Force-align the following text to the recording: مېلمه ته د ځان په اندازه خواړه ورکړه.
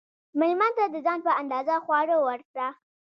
مېلمه 0.39 0.69
ته 0.77 0.85
د 0.93 0.95
ځان 1.05 1.19
په 1.27 1.31
اندازه 1.41 1.75
خواړه 1.85 2.15
ورکړه. 2.27 2.67